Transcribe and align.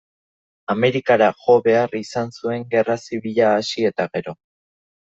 Amerikara 0.73 1.27
jo 1.43 1.59
behar 1.69 1.95
izan 2.01 2.33
zuen 2.39 2.67
gerra 2.75 2.99
zibila 3.07 3.55
hasi 3.63 3.89
eta 3.95 4.13
gero. 4.17 4.39